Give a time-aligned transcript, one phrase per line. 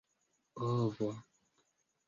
[0.67, 1.11] ovo